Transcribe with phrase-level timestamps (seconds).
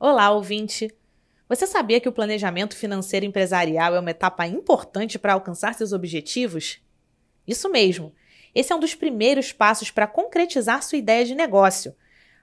[0.00, 0.94] Olá, ouvinte!
[1.48, 6.80] Você sabia que o planejamento financeiro empresarial é uma etapa importante para alcançar seus objetivos?
[7.44, 8.14] Isso mesmo!
[8.54, 11.96] Esse é um dos primeiros passos para concretizar sua ideia de negócio.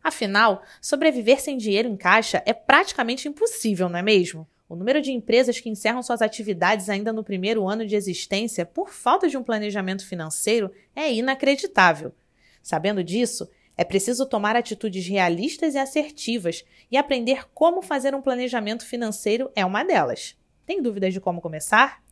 [0.04, 4.46] Afinal, sobreviver sem dinheiro em caixa é praticamente impossível, não é mesmo?
[4.68, 8.90] O número de empresas que encerram suas atividades ainda no primeiro ano de existência por
[8.90, 12.14] falta de um planejamento financeiro é inacreditável.
[12.62, 18.86] Sabendo disso, é preciso tomar atitudes realistas e assertivas e aprender como fazer um planejamento
[18.86, 20.36] financeiro é uma delas.
[20.66, 22.04] Tem dúvidas de como começar?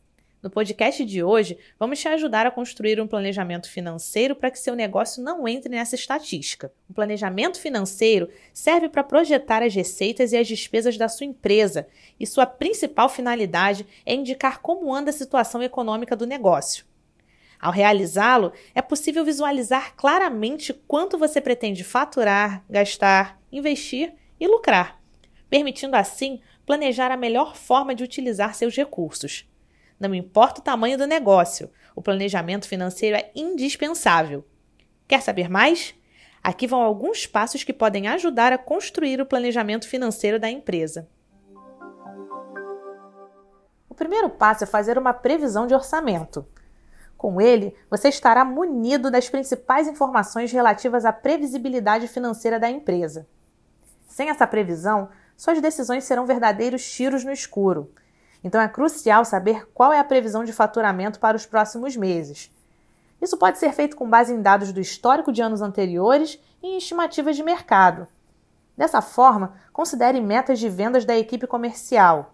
[0.44, 4.74] No podcast de hoje, vamos te ajudar a construir um planejamento financeiro para que seu
[4.74, 6.70] negócio não entre nessa estatística.
[6.86, 11.86] O planejamento financeiro serve para projetar as receitas e as despesas da sua empresa,
[12.20, 16.84] e sua principal finalidade é indicar como anda a situação econômica do negócio.
[17.60, 25.00] Ao realizá-lo, é possível visualizar claramente quanto você pretende faturar, gastar, investir e lucrar,
[25.48, 29.48] permitindo assim planejar a melhor forma de utilizar seus recursos.
[29.98, 34.44] Não importa o tamanho do negócio, o planejamento financeiro é indispensável.
[35.06, 35.94] Quer saber mais?
[36.42, 41.08] Aqui vão alguns passos que podem ajudar a construir o planejamento financeiro da empresa.
[43.88, 46.46] O primeiro passo é fazer uma previsão de orçamento.
[47.16, 53.26] Com ele, você estará munido das principais informações relativas à previsibilidade financeira da empresa.
[54.08, 57.90] Sem essa previsão, suas decisões serão verdadeiros tiros no escuro.
[58.42, 62.52] Então é crucial saber qual é a previsão de faturamento para os próximos meses.
[63.20, 66.76] Isso pode ser feito com base em dados do histórico de anos anteriores e em
[66.76, 68.06] estimativas de mercado.
[68.76, 72.33] Dessa forma, considere metas de vendas da equipe comercial.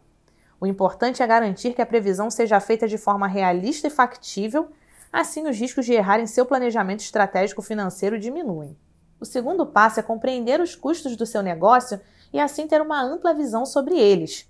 [0.60, 4.70] O importante é garantir que a previsão seja feita de forma realista e factível
[5.12, 8.76] Assim, os riscos de errar em seu planejamento estratégico financeiro diminuem.
[9.18, 12.00] O segundo passo é compreender os custos do seu negócio
[12.32, 14.48] e assim ter uma ampla visão sobre eles.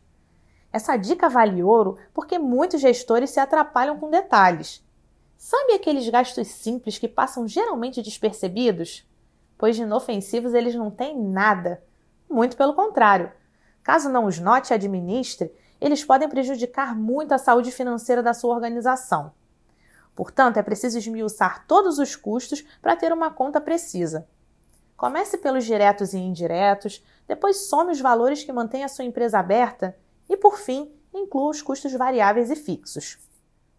[0.71, 4.85] Essa dica vale ouro porque muitos gestores se atrapalham com detalhes.
[5.37, 9.09] Sabe aqueles gastos simples que passam geralmente despercebidos?
[9.57, 11.83] Pois de inofensivos eles não têm nada.
[12.29, 13.33] Muito pelo contrário.
[13.83, 19.33] Caso não os note administre, eles podem prejudicar muito a saúde financeira da sua organização.
[20.15, 24.29] Portanto, é preciso esmiuçar todos os custos para ter uma conta precisa.
[24.97, 29.97] Comece pelos diretos e indiretos, depois some os valores que mantêm a sua empresa aberta
[30.29, 33.17] e, por fim, inclua os custos variáveis e fixos.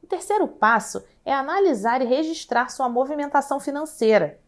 [0.01, 4.39] O terceiro passo é analisar e registrar sua movimentação financeira.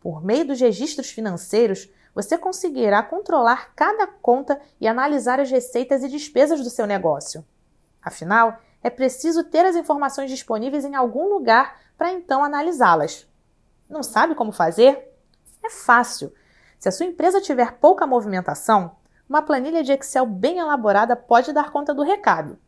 [0.00, 6.08] Por meio dos registros financeiros, você conseguirá controlar cada conta e analisar as receitas e
[6.08, 7.44] despesas do seu negócio.
[8.02, 13.26] Afinal, é preciso ter as informações disponíveis em algum lugar para então analisá-las.
[13.88, 15.12] Não sabe como fazer?
[15.64, 16.32] É fácil.
[16.78, 18.96] Se a sua empresa tiver pouca movimentação,
[19.28, 22.58] uma planilha de Excel bem elaborada pode dar conta do recado.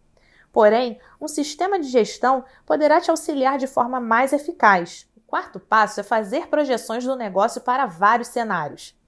[0.52, 5.08] Porém, um sistema de gestão poderá te auxiliar de forma mais eficaz.
[5.30, 8.98] Quarto passo é fazer projeções do negócio para vários cenários.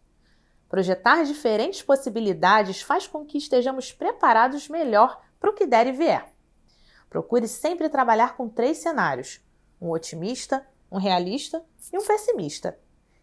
[0.69, 6.33] Projetar diferentes possibilidades faz com que estejamos preparados melhor para o que der e vier.
[7.11, 9.41] Procure sempre trabalhar com três cenários:
[9.81, 12.79] um otimista, um realista e um pessimista.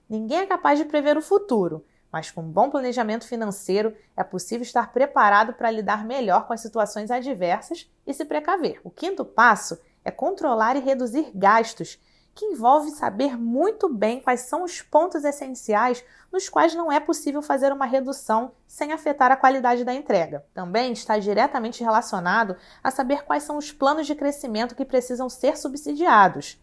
[0.09, 4.63] Ninguém é capaz de prever o futuro, mas com um bom planejamento financeiro é possível
[4.63, 8.81] estar preparado para lidar melhor com as situações adversas e se precaver.
[8.83, 11.97] O quinto passo é controlar e reduzir gastos
[12.33, 17.41] que envolve saber muito bem quais são os pontos essenciais nos quais não é possível
[17.41, 20.45] fazer uma redução sem afetar a qualidade da entrega.
[20.53, 25.57] Também está diretamente relacionado a saber quais são os planos de crescimento que precisam ser
[25.57, 26.57] subsidiados.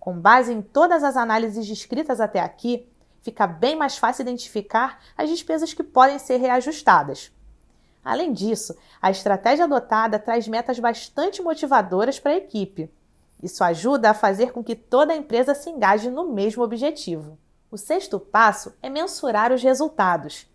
[0.00, 2.88] Com base em todas as análises descritas até aqui,
[3.20, 7.30] fica bem mais fácil identificar as despesas que podem ser reajustadas.
[8.04, 12.90] Além disso, a estratégia adotada traz metas bastante motivadoras para a equipe.
[13.42, 17.36] Isso ajuda a fazer com que toda a empresa se engaje no mesmo objetivo.
[17.70, 20.46] O sexto passo é mensurar os resultados.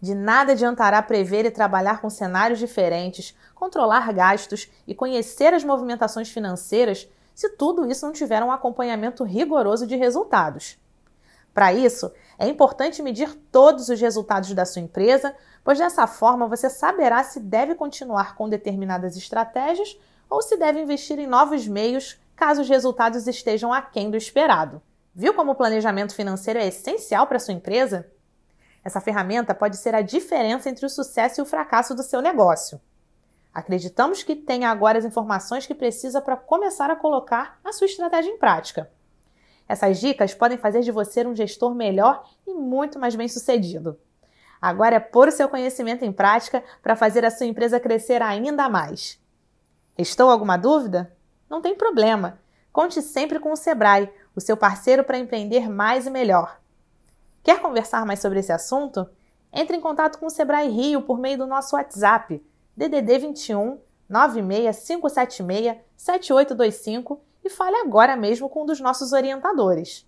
[0.00, 6.28] De nada adiantará prever e trabalhar com cenários diferentes, controlar gastos e conhecer as movimentações
[6.28, 10.78] financeiras se tudo isso não tiver um acompanhamento rigoroso de resultados.
[11.52, 16.68] Para isso, é importante medir todos os resultados da sua empresa, pois dessa forma você
[16.68, 19.96] saberá se deve continuar com determinadas estratégias
[20.28, 24.82] ou se deve investir em novos meios caso os resultados estejam aquém do esperado.
[25.14, 28.10] Viu como o planejamento financeiro é essencial para sua empresa?
[28.84, 32.80] Essa ferramenta pode ser a diferença entre o sucesso e o fracasso do seu negócio.
[33.52, 38.30] Acreditamos que tenha agora as informações que precisa para começar a colocar a sua estratégia
[38.30, 38.90] em prática.
[39.68, 43.98] Essas dicas podem fazer de você um gestor melhor e muito mais bem-sucedido.
[44.60, 48.68] Agora é pôr o seu conhecimento em prática para fazer a sua empresa crescer ainda
[48.68, 49.22] mais.
[49.96, 51.13] Restou alguma dúvida?
[51.48, 52.38] Não tem problema.
[52.72, 56.60] Conte sempre com o Sebrae, o seu parceiro para empreender mais e melhor.
[57.42, 59.08] Quer conversar mais sobre esse assunto?
[59.52, 62.44] Entre em contato com o Sebrae Rio por meio do nosso WhatsApp,
[62.76, 70.06] DDD 21 96576 7825 e fale agora mesmo com um dos nossos orientadores.